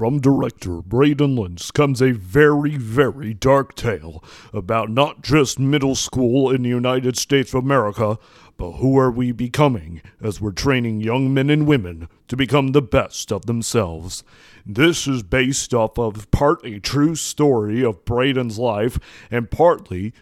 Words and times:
From 0.00 0.18
director 0.18 0.80
Braydyn 0.80 1.36
Lynch 1.36 1.74
comes 1.74 2.00
a 2.00 2.12
very, 2.12 2.78
very 2.78 3.34
dark 3.34 3.74
tale 3.74 4.24
about 4.50 4.88
not 4.88 5.20
just 5.20 5.58
middle 5.58 5.94
school 5.94 6.50
in 6.50 6.62
the 6.62 6.70
United 6.70 7.18
States 7.18 7.52
of 7.52 7.62
America, 7.62 8.18
but 8.56 8.78
who 8.78 8.98
are 8.98 9.10
we 9.10 9.30
becoming 9.30 10.00
as 10.18 10.40
we're 10.40 10.52
training 10.52 11.02
young 11.02 11.34
men 11.34 11.50
and 11.50 11.66
women 11.66 12.08
to 12.28 12.34
become 12.34 12.68
the 12.68 12.80
best 12.80 13.30
of 13.30 13.44
themselves. 13.44 14.24
This 14.64 15.06
is 15.06 15.22
based 15.22 15.74
off 15.74 15.98
of 15.98 16.30
part 16.30 16.64
a 16.64 16.80
true 16.80 17.14
story 17.14 17.84
of 17.84 18.06
Braydyn's 18.06 18.58
life 18.58 18.98
and 19.30 19.50
partly 19.50 20.14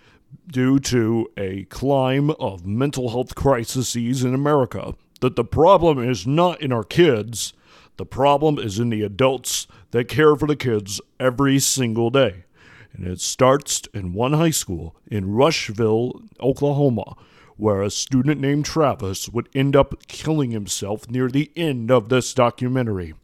due 0.49 0.81
to 0.81 1.31
a 1.37 1.67
climb 1.67 2.31
of 2.31 2.67
mental 2.67 3.11
health 3.11 3.37
crises 3.37 4.25
in 4.25 4.35
America. 4.35 4.97
That 5.21 5.37
the 5.37 5.45
problem 5.45 6.01
is 6.01 6.27
not 6.27 6.61
in 6.61 6.73
our 6.73 6.83
kids, 6.83 7.53
the 7.99 8.07
problem 8.07 8.59
is 8.59 8.79
in 8.79 8.91
the 8.91 9.03
adults 9.03 9.67
that 9.91 10.09
care 10.09 10.35
for 10.37 10.47
the 10.47 10.57
kids 10.57 11.01
every 11.21 11.59
single 11.59 12.11
day. 12.11 12.45
And 12.93 13.07
it 13.07 13.21
starts 13.21 13.83
in 13.93 14.15
one 14.15 14.33
high 14.33 14.51
school 14.51 14.97
in 15.11 15.33
Rushville, 15.33 16.23
Oklahoma, 16.41 17.17
where 17.57 17.83
a 17.83 17.91
student 17.91 18.41
named 18.41 18.65
Travis 18.65 19.29
would 19.29 19.49
end 19.55 19.77
up 19.77 20.07
killing 20.07 20.53
himself 20.53 21.11
near 21.11 21.29
the 21.29 21.51
end 21.57 21.91
of 21.91 22.09
this 22.09 22.33
documentary. 22.33 23.15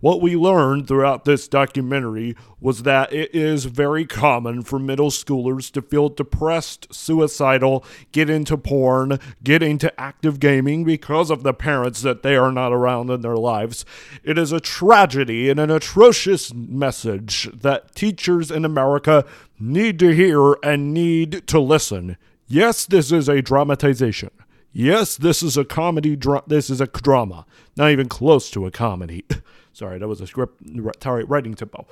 What 0.00 0.20
we 0.20 0.36
learned 0.36 0.88
throughout 0.88 1.24
this 1.24 1.48
documentary 1.48 2.36
was 2.60 2.82
that 2.82 3.12
it 3.12 3.34
is 3.34 3.66
very 3.66 4.04
common 4.04 4.62
for 4.62 4.78
middle 4.78 5.10
schoolers 5.10 5.70
to 5.72 5.82
feel 5.82 6.08
depressed, 6.08 6.92
suicidal, 6.92 7.84
get 8.12 8.28
into 8.28 8.56
porn, 8.56 9.18
get 9.42 9.62
into 9.62 9.98
active 10.00 10.40
gaming 10.40 10.84
because 10.84 11.30
of 11.30 11.42
the 11.42 11.54
parents 11.54 12.02
that 12.02 12.22
they 12.22 12.36
are 12.36 12.52
not 12.52 12.72
around 12.72 13.10
in 13.10 13.20
their 13.20 13.36
lives. 13.36 13.84
It 14.22 14.38
is 14.38 14.52
a 14.52 14.60
tragedy 14.60 15.48
and 15.50 15.60
an 15.60 15.70
atrocious 15.70 16.52
message 16.54 17.48
that 17.52 17.94
teachers 17.94 18.50
in 18.50 18.64
America 18.64 19.24
need 19.58 19.98
to 19.98 20.14
hear 20.14 20.54
and 20.62 20.92
need 20.94 21.46
to 21.48 21.60
listen. 21.60 22.16
Yes, 22.46 22.86
this 22.86 23.12
is 23.12 23.28
a 23.28 23.42
dramatization. 23.42 24.30
Yes, 24.72 25.16
this 25.16 25.42
is 25.42 25.56
a 25.56 25.64
comedy. 25.64 26.16
Dra- 26.16 26.44
this 26.46 26.70
is 26.70 26.80
a 26.80 26.86
drama. 26.86 27.46
Not 27.76 27.90
even 27.90 28.08
close 28.08 28.50
to 28.50 28.66
a 28.66 28.70
comedy. 28.70 29.24
Sorry, 29.72 29.98
that 29.98 30.08
was 30.08 30.20
a 30.20 30.26
script 30.26 30.60
writing 30.64 31.54
tempo. 31.54 31.86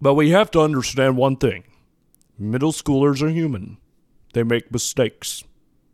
But 0.00 0.14
we 0.14 0.30
have 0.30 0.50
to 0.52 0.60
understand 0.60 1.16
one 1.16 1.36
thing 1.36 1.64
middle 2.38 2.72
schoolers 2.72 3.22
are 3.22 3.28
human, 3.28 3.78
they 4.32 4.42
make 4.42 4.72
mistakes. 4.72 5.44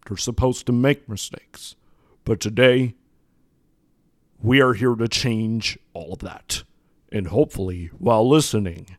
They're 0.07 0.17
supposed 0.19 0.67
to 0.67 0.73
make 0.73 1.09
mistakes. 1.09 1.77
But 2.25 2.39
today, 2.39 2.95
we 4.43 4.61
are 4.61 4.75
here 4.75 4.95
to 4.95 5.09
change 5.09 5.79
all 5.95 6.13
of 6.13 6.19
that. 6.19 6.63
And 7.11 7.29
hopefully, 7.29 7.91
while 7.99 8.29
listening 8.29 8.99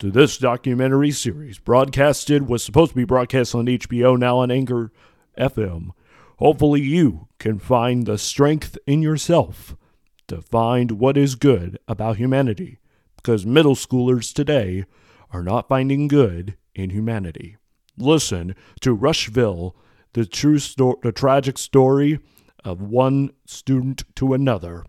to 0.00 0.10
this 0.10 0.38
documentary 0.38 1.12
series, 1.12 1.58
broadcasted, 1.58 2.48
was 2.48 2.64
supposed 2.64 2.90
to 2.90 2.96
be 2.96 3.04
broadcast 3.04 3.54
on 3.54 3.66
HBO, 3.66 4.18
now 4.18 4.38
on 4.38 4.50
Anchor 4.50 4.90
FM, 5.38 5.90
hopefully 6.38 6.80
you 6.80 7.28
can 7.38 7.58
find 7.58 8.06
the 8.06 8.18
strength 8.18 8.78
in 8.86 9.02
yourself 9.02 9.76
to 10.28 10.40
find 10.40 10.92
what 10.92 11.16
is 11.16 11.34
good 11.34 11.78
about 11.88 12.16
humanity 12.16 12.78
because 13.16 13.44
middle 13.44 13.74
schoolers 13.74 14.32
today 14.32 14.84
are 15.32 15.42
not 15.42 15.68
finding 15.68 16.08
good 16.08 16.56
in 16.74 16.90
humanity. 16.90 17.56
Listen 17.96 18.54
to 18.80 18.94
Rushville, 18.94 19.76
the 20.14 20.24
true 20.24 20.58
sto- 20.58 20.98
the 21.02 21.12
tragic 21.12 21.58
story 21.58 22.18
of 22.64 22.80
one 22.80 23.30
student 23.44 24.04
to 24.16 24.32
another, 24.32 24.84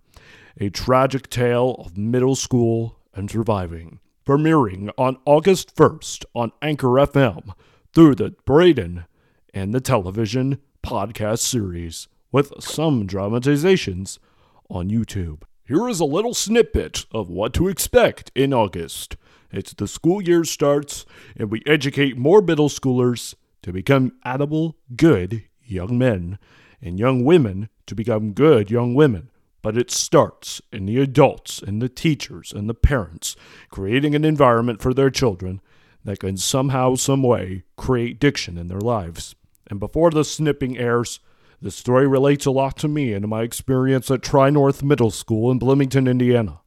a 0.59 0.70
tragic 0.70 1.30
tale 1.30 1.76
of 1.80 1.98
middle 1.98 2.36
school 2.36 2.98
and 3.14 3.30
surviving. 3.30 4.00
Premiering 4.26 4.92
on 4.98 5.17
August 5.26 5.76
1st 5.76 6.26
on 6.33 6.52
Anchor 6.61 6.88
FM 6.88 7.53
through 7.94 8.16
the 8.16 8.36
Braydyn 8.45 9.05
and 9.54 9.74
the 9.74 9.82
television 9.82 10.60
podcast 10.84 11.39
series 11.39 12.08
with 12.32 12.54
some 12.60 13.06
dramatizations 13.06 14.20
on 14.70 14.89
YouTube. 14.89 15.44
Here 15.66 15.88
is 15.88 16.00
a 16.00 16.06
little 16.06 16.34
snippet 16.34 17.06
of 17.12 17.30
what 17.30 17.54
to 17.54 17.67
expect 17.67 18.32
in 18.36 18.54
August. 18.54 19.16
It's 19.52 19.73
the 19.73 19.88
school 19.88 20.22
year 20.22 20.44
starts, 20.44 21.06
and 21.36 21.52
we 21.52 21.61
educate 21.66 22.17
more 22.17 22.42
middle 22.42 22.70
schoolers 22.70 23.36
to 23.64 23.73
become 23.73 24.14
edible, 24.26 24.78
good 24.95 25.44
young 25.64 25.98
men, 25.98 26.40
and 26.82 27.00
young 27.00 27.23
women 27.23 27.70
to 27.86 27.95
become 27.95 28.34
good 28.34 28.72
young 28.72 28.95
women. 28.95 29.30
But 29.61 29.78
it 29.78 29.92
starts 29.92 30.61
in 30.72 30.88
the 30.88 31.00
adults 31.00 31.61
and 31.61 31.82
the 31.82 31.90
teachers 31.90 32.52
and 32.52 32.67
the 32.67 32.73
parents 32.73 33.36
creating 33.70 34.16
an 34.16 34.26
environment 34.26 34.82
for 34.82 34.94
their 34.94 35.11
children 35.11 35.61
that 36.04 36.20
can 36.20 36.38
somehow, 36.38 36.95
some 36.95 37.22
way 37.22 37.64
create 37.78 38.20
diction 38.20 38.58
in 38.58 38.67
their 38.67 38.80
lives. 38.80 39.36
And 39.71 39.80
before 39.80 40.11
the 40.11 40.26
snipping 40.26 40.77
airs, 40.77 41.21
the 41.61 41.71
story 41.71 42.05
relates 42.05 42.45
a 42.45 42.52
lot 42.52 42.76
to 42.80 42.89
me 42.89 43.14
and 43.14 43.26
my 43.30 43.43
experience 43.43 44.11
at 44.11 44.21
Tri 44.21 44.49
North 44.49 44.83
Middle 44.83 45.11
School 45.11 45.49
in 45.49 45.59
Bloomington, 45.59 46.09
Indiana. 46.09 46.59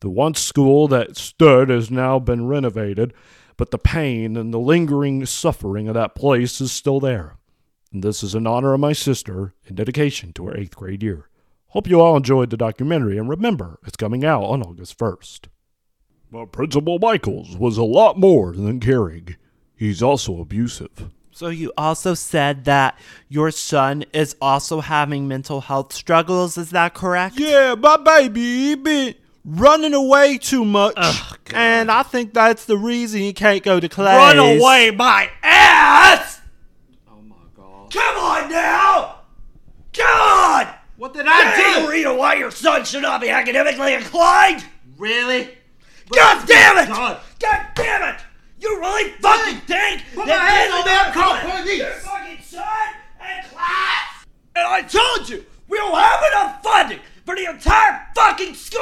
The 0.00 0.08
once 0.08 0.38
school 0.38 0.86
that 0.86 1.16
stood 1.16 1.68
has 1.68 1.90
now 1.90 2.20
been 2.20 2.46
renovated, 2.46 3.12
but 3.56 3.72
the 3.72 3.78
pain 3.78 4.36
and 4.36 4.54
the 4.54 4.60
lingering 4.60 5.26
suffering 5.26 5.88
of 5.88 5.94
that 5.94 6.14
place 6.14 6.60
is 6.60 6.70
still 6.70 7.00
there. 7.00 7.38
And 7.92 8.04
this 8.04 8.22
is 8.22 8.36
in 8.36 8.46
honor 8.46 8.72
of 8.72 8.78
my 8.78 8.92
sister 8.92 9.54
in 9.66 9.74
dedication 9.74 10.32
to 10.34 10.46
her 10.46 10.56
eighth 10.56 10.76
grade 10.76 11.02
year. 11.02 11.28
Hope 11.70 11.88
you 11.88 12.00
all 12.00 12.16
enjoyed 12.16 12.50
the 12.50 12.56
documentary, 12.56 13.18
and 13.18 13.28
remember, 13.28 13.80
it's 13.84 13.96
coming 13.96 14.24
out 14.24 14.44
on 14.44 14.62
August 14.62 14.96
1st. 14.96 15.48
But 16.30 16.52
Principal 16.52 17.00
Michaels 17.00 17.56
was 17.56 17.76
a 17.76 17.82
lot 17.82 18.16
more 18.16 18.52
than 18.52 18.78
caring. 18.78 19.34
He's 19.74 20.04
also 20.04 20.40
abusive. 20.40 21.10
So 21.38 21.50
you 21.50 21.72
also 21.78 22.14
said 22.14 22.64
that 22.64 22.98
your 23.28 23.52
son 23.52 24.04
is 24.12 24.34
also 24.42 24.80
having 24.80 25.28
mental 25.28 25.60
health 25.60 25.92
struggles. 25.92 26.58
Is 26.58 26.70
that 26.70 26.94
correct? 26.94 27.38
Yeah, 27.38 27.76
my 27.76 27.96
baby 27.96 28.40
he 28.40 28.74
been 28.74 29.14
running 29.44 29.94
away 29.94 30.38
too 30.38 30.64
much, 30.64 30.94
Ugh, 30.96 31.38
and 31.54 31.92
I 31.92 32.02
think 32.02 32.34
that's 32.34 32.64
the 32.64 32.76
reason 32.76 33.20
he 33.20 33.32
can't 33.32 33.62
go 33.62 33.78
to 33.78 33.88
class. 33.88 34.34
Run 34.34 34.56
away 34.56 34.90
my 34.90 35.30
ass! 35.44 36.40
Oh 37.08 37.22
my 37.22 37.36
god! 37.56 37.92
Come 37.92 38.16
on 38.16 38.50
now! 38.50 39.20
Come 39.92 40.20
on! 40.20 40.74
What 40.96 41.14
did 41.14 41.26
I 41.28 41.54
do? 41.54 41.82
You 41.82 41.88
reason 41.88 42.16
why 42.16 42.34
your 42.34 42.50
son 42.50 42.84
should 42.84 43.02
not 43.02 43.20
be 43.20 43.30
academically 43.30 43.94
inclined? 43.94 44.64
Really? 44.96 45.56
God 46.10 46.48
damn 46.48 46.78
it! 46.78 46.88
God, 46.88 47.20
god 47.38 47.66
damn 47.76 48.12
it! 48.12 48.22
You 48.60 48.80
really 48.80 49.10
fucking 49.20 49.60
think 49.60 50.02
Put 50.14 50.26
that 50.26 50.38
my 50.38 50.50
hands 50.50 50.74
on 50.74 50.84
that 50.84 51.14
call 51.14 51.38
police! 51.38 51.78
Your 51.78 51.92
fucking 51.92 52.42
son 52.42 52.88
and 53.20 53.46
class! 53.46 54.26
And 54.56 54.66
I 54.66 54.82
told 54.82 55.28
you, 55.28 55.44
we 55.68 55.78
don't 55.78 55.94
have 55.94 56.20
enough 56.32 56.62
funding 56.62 56.98
for 57.24 57.36
the 57.36 57.44
entire 57.44 58.06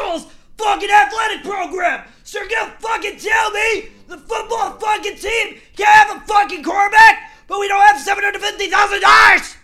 fucking 0.07 0.31
fucking 0.57 0.91
athletic 0.91 1.45
program! 1.45 2.05
So 2.25 2.41
you're 2.41 2.49
gonna 2.49 2.75
fucking 2.79 3.19
tell 3.19 3.51
me 3.51 3.89
the 4.09 4.19
football 4.19 4.73
fucking 4.79 5.17
team 5.17 5.59
can't 5.77 6.09
have 6.09 6.17
a 6.17 6.21
fucking 6.27 6.63
quarterback, 6.63 7.31
but 7.47 7.61
we 7.61 7.69
don't 7.69 7.81
have 7.81 7.97
$750,000! 7.97 9.57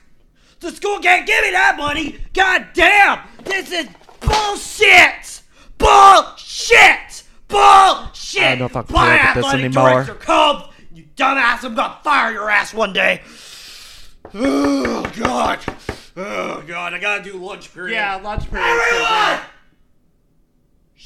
The 0.60 0.70
school 0.70 0.98
can't 0.98 1.26
give 1.26 1.42
me 1.42 1.50
that 1.52 1.76
money! 1.76 2.18
God 2.34 2.68
damn! 2.74 3.20
This 3.44 3.72
is 3.72 3.88
bullshit! 4.20 5.42
Bullshit! 5.78 7.24
Bullshit! 7.48 8.42
I 8.42 8.56
don't 8.56 8.58
know 8.58 8.64
if 8.66 8.76
I 8.76 8.82
can 8.82 8.86
put 8.86 8.96
up 8.96 9.36
with 9.36 9.44
this 9.44 9.54
anymore. 9.54 10.04
Come, 10.04 10.64
you 10.94 11.04
dumbass! 11.16 11.64
I'm 11.64 11.74
gonna 11.74 11.98
fire 12.02 12.32
your 12.32 12.50
ass 12.50 12.74
one 12.74 12.92
day. 12.92 13.22
Oh 14.34 15.02
god! 15.18 15.58
Oh 16.16 16.62
god! 16.66 16.94
I 16.94 16.98
gotta 16.98 17.22
do 17.22 17.36
lunch 17.36 17.74
period. 17.74 17.94
Yeah, 17.94 18.16
lunch 18.16 18.48
period. 18.48 18.64
Everyone! 18.64 19.40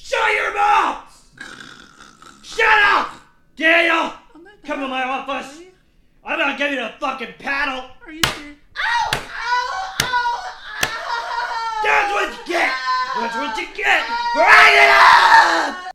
Shut 0.02 0.32
your 0.34 0.54
mouth! 0.54 1.30
Shut 2.42 2.78
up! 2.84 3.12
Daniel! 3.56 4.12
Come 4.64 4.80
to 4.80 4.88
my 4.88 5.02
office. 5.02 5.62
I'm 6.24 6.38
gonna 6.38 6.58
give 6.58 6.72
you 6.72 6.80
a 6.80 6.94
fucking 7.00 7.34
paddle. 7.38 7.90
Are 8.04 8.12
you 8.12 8.22
serious? 8.22 8.56
Ow! 8.76 9.10
Ow! 9.14 9.96
Ow! 10.00 10.44
Ow! 10.82 11.80
That's 11.82 12.12
what 12.12 12.30
you 12.30 12.52
get! 12.52 12.72
That's 13.16 13.36
what 13.36 13.56
you 13.56 13.66
get 13.74 14.06
for 14.34 14.42
hanging 14.42 14.90
up! 14.92 15.92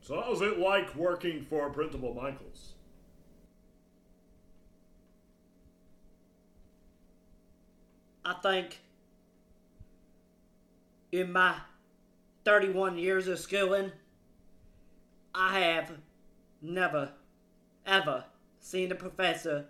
So, 0.00 0.20
how's 0.20 0.42
it 0.42 0.58
like 0.58 0.94
working 0.94 1.46
for 1.48 1.70
Principal 1.70 2.14
Michaels? 2.14 2.72
I 8.24 8.34
think 8.34 8.80
in 11.10 11.32
my 11.32 11.56
31 12.44 12.98
years 12.98 13.26
of 13.26 13.38
schooling, 13.38 13.92
I 15.34 15.60
have 15.60 15.92
never, 16.60 17.12
ever 17.86 18.24
seen 18.60 18.92
a 18.92 18.94
professor, 18.94 19.66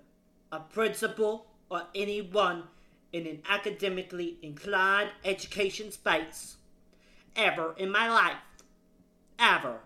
a 0.51 0.61
principal, 0.61 1.47
or 1.71 1.83
anyone 1.95 2.65
in 3.13 3.27
an 3.27 3.43
academically 3.49 4.39
inclined 4.43 5.11
education 5.25 5.93
space 5.93 6.57
ever 7.37 7.75
in 7.79 7.91
my 7.91 8.09
life 8.09 8.37
ever 9.39 9.81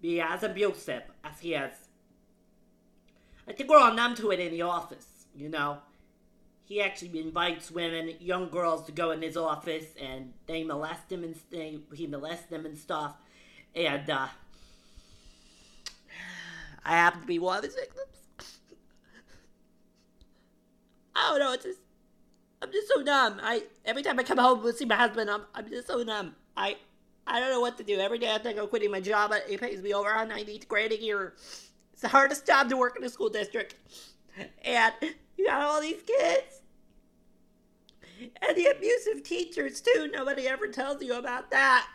be 0.00 0.20
as 0.20 0.42
abusive 0.42 1.02
as 1.24 1.40
he 1.40 1.54
is. 1.54 1.74
I 3.48 3.52
think 3.52 3.68
we're 3.68 3.78
all 3.78 3.94
numb 3.94 4.14
to 4.16 4.30
it 4.30 4.40
in 4.40 4.52
the 4.52 4.62
office, 4.62 5.26
you 5.34 5.48
know? 5.48 5.78
He 6.68 6.82
actually 6.82 7.18
invites 7.18 7.70
women, 7.70 8.12
young 8.20 8.50
girls, 8.50 8.84
to 8.84 8.92
go 8.92 9.10
in 9.12 9.22
his 9.22 9.38
office 9.38 9.86
and 9.98 10.34
they 10.46 10.64
molest 10.64 11.10
him 11.10 11.24
and 11.24 11.34
they, 11.50 11.78
he 11.94 12.06
molests 12.06 12.44
them 12.50 12.66
and 12.66 12.76
stuff. 12.76 13.14
And, 13.74 14.10
uh, 14.10 14.28
I 16.84 16.90
happen 16.90 17.22
to 17.22 17.26
be 17.26 17.38
one 17.38 17.56
of 17.56 17.64
his 17.64 17.74
victims. 17.74 18.58
I 21.16 21.30
don't 21.30 21.38
know, 21.38 21.52
it's 21.54 21.64
just, 21.64 21.78
I'm 22.60 22.70
just 22.70 22.88
so 22.88 23.00
numb. 23.00 23.40
I, 23.42 23.62
every 23.86 24.02
time 24.02 24.18
I 24.20 24.22
come 24.22 24.36
home 24.36 24.64
and 24.66 24.76
see 24.76 24.84
my 24.84 24.96
husband, 24.96 25.30
I'm, 25.30 25.44
I'm 25.54 25.70
just 25.70 25.86
so 25.86 26.02
numb. 26.02 26.36
I, 26.54 26.76
I 27.26 27.40
don't 27.40 27.48
know 27.48 27.60
what 27.60 27.78
to 27.78 27.82
do. 27.82 27.98
Every 27.98 28.18
day 28.18 28.34
I 28.34 28.36
think 28.36 28.58
I'm 28.58 28.68
quitting 28.68 28.90
my 28.90 29.00
job. 29.00 29.32
It 29.48 29.58
pays 29.58 29.80
me 29.80 29.94
over 29.94 30.10
90 30.26 30.58
grand 30.68 30.92
a 30.92 31.00
year. 31.00 31.32
It's 31.94 32.02
the 32.02 32.08
hardest 32.08 32.46
job 32.46 32.68
to 32.68 32.76
work 32.76 32.94
in 32.98 33.04
a 33.04 33.08
school 33.08 33.30
district. 33.30 33.74
And 34.62 34.92
you 35.38 35.46
got 35.46 35.62
all 35.62 35.80
these 35.80 36.02
kids. 36.02 36.60
And 38.42 38.56
the 38.56 38.66
abusive 38.66 39.22
teachers, 39.22 39.80
too. 39.80 40.10
Nobody 40.12 40.48
ever 40.48 40.66
tells 40.66 41.02
you 41.02 41.14
about 41.14 41.50
that. 41.52 41.86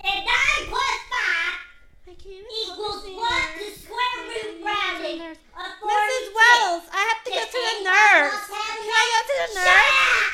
And 0.00 0.12
9 0.14 0.24
plus 0.68 1.00
5 1.08 1.70
I 2.10 2.14
can't 2.20 2.46
equals 2.66 3.04
what 3.16 3.48
the 3.56 3.70
square 3.80 4.18
root 4.28 4.60
rounding 4.64 5.20
of 5.30 5.36
42. 5.38 5.88
Mrs. 5.88 6.26
Wells, 6.36 6.84
I 6.92 7.00
have 7.00 7.22
to 7.24 7.30
go 7.30 7.44
to 7.48 7.60
the 7.64 7.76
nurse. 7.86 8.40
Can 8.50 8.92
I 8.92 9.04
go 9.08 9.20
to 9.24 9.36
the 9.40 9.48
Shut 9.54 9.64
nurse? 9.64 9.94
up! 10.10 10.32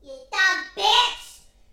You 0.00 0.16
dumb 0.32 0.60
bitch! 0.78 1.24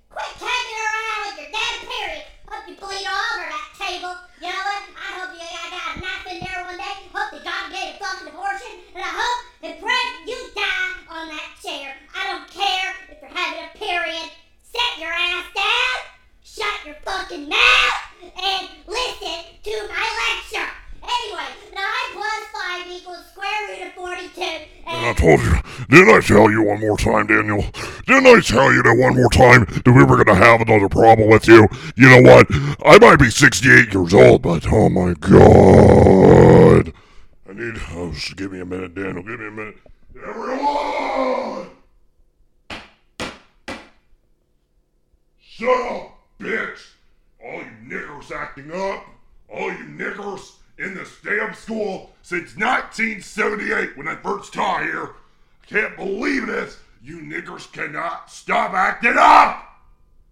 Quit 0.09 0.33
hanging 0.41 0.79
around 0.83 1.19
with 1.29 1.37
your 1.39 1.51
damn 1.53 1.79
period. 1.85 2.23
Hope 2.49 2.65
you 2.67 2.75
bleed 2.75 3.05
all 3.07 3.23
over 3.37 3.45
that 3.45 3.69
table. 3.77 4.13
You 4.41 4.49
know 4.51 4.63
what? 4.67 4.83
I 4.97 5.09
hope 5.21 5.31
you 5.37 5.43
I 5.45 5.67
got 5.69 5.95
a 5.95 5.99
knife 6.01 6.25
in 6.33 6.37
there 6.41 6.59
one 6.65 6.77
day. 6.81 6.95
Hope 7.13 7.29
that 7.29 7.43
God 7.45 7.65
gave 7.71 7.93
a 7.93 7.97
fucking 8.01 8.27
abortion. 8.33 8.73
And 8.97 9.03
I 9.05 9.11
hope 9.13 9.39
and 9.69 9.75
pray 9.77 10.03
you 10.25 10.39
die 10.57 10.91
on 11.13 11.29
that 11.29 11.49
chair. 11.61 11.93
I 12.15 12.25
don't 12.31 12.49
care 12.49 12.89
if 13.13 13.21
you're 13.21 13.29
having 13.29 13.69
a 13.69 13.71
period. 13.77 14.33
Sit 14.65 14.91
your 14.97 15.13
ass 15.13 15.45
down. 15.53 15.97
Shut 16.41 16.73
your 16.85 16.95
fucking 17.05 17.47
mouth 17.47 17.99
and 18.23 18.67
listen 18.87 19.37
to 19.63 19.73
my 19.87 20.05
lecture. 20.25 20.69
Anyway, 21.03 21.49
9 21.73 21.83
plus 22.13 22.43
5 22.51 22.91
equals 22.91 23.25
square 23.31 23.59
root 23.69 23.87
of 23.87 23.93
42. 23.93 24.41
And 24.41 24.65
I 24.87 25.08
told 25.19 25.41
you, 25.41 25.53
didn't 25.89 26.15
I 26.15 26.21
tell 26.21 26.49
you 26.49 26.63
one 26.63 26.79
more 26.79 26.97
time, 26.97 27.27
Daniel? 27.27 27.61
Didn't 28.07 28.25
I 28.25 28.39
tell 28.39 28.71
you 28.71 28.81
that 28.83 28.97
one 28.97 29.15
more 29.15 29.29
time 29.29 29.65
that 29.65 29.91
we 29.93 30.03
were 30.03 30.23
gonna 30.23 30.39
have 30.39 30.61
another 30.61 30.87
problem 30.87 31.29
with 31.29 31.47
you? 31.47 31.67
You 31.95 32.09
know 32.09 32.21
what? 32.21 32.47
I 32.85 32.97
might 32.99 33.17
be 33.17 33.29
68 33.29 33.93
years 33.93 34.13
old, 34.13 34.41
but 34.41 34.65
oh 34.71 34.87
my 34.87 35.13
god. 35.15 36.93
I 37.49 37.53
need, 37.53 37.81
oh, 37.91 38.11
just 38.13 38.37
give 38.37 38.53
me 38.53 38.61
a 38.61 38.65
minute, 38.65 38.95
Daniel, 38.95 39.23
give 39.23 39.39
me 39.39 39.47
a 39.47 39.51
minute. 39.51 39.77
Everyone! 40.25 41.67
Shut 45.41 45.91
up, 45.91 46.17
bitch! 46.39 46.79
All 47.43 47.59
you 47.59 47.71
niggers 47.85 48.31
acting 48.31 48.71
up, 48.71 49.05
all 49.49 49.67
you 49.71 49.83
niggers 49.83 50.58
in 50.79 50.95
this 50.95 51.11
damn 51.23 51.53
school 51.53 52.11
since 52.21 52.55
1978 52.55 53.97
when 53.97 54.07
I 54.07 54.15
first 54.15 54.53
taught 54.53 54.83
here. 54.83 55.09
I 55.63 55.65
can't 55.67 55.95
believe 55.95 56.47
this. 56.47 56.79
You 57.03 57.19
niggers 57.19 57.71
cannot 57.71 58.31
stop 58.31 58.73
acting 58.73 59.15
up! 59.17 59.65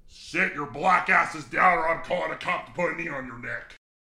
Sit 0.08 0.54
your 0.54 0.66
black 0.66 1.10
asses 1.10 1.46
down 1.46 1.78
or 1.78 1.90
I'm 1.90 2.04
calling 2.04 2.32
a 2.32 2.38
cop 2.38 2.66
to 2.66 2.72
put 2.72 2.94
a 2.94 2.96
knee 2.96 3.10
on 3.10 3.28
your 3.28 3.38
neck. 3.38 3.77